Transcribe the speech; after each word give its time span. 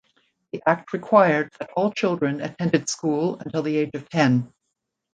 The 0.51 0.63
Act 0.65 0.93
required 0.93 1.51
that 1.59 1.69
all 1.77 1.91
children 1.93 2.41
attended 2.41 2.89
school 2.89 3.37
until 3.37 3.61
the 3.61 3.77
age 3.77 3.91
of 3.93 4.09
ten. 4.09 4.51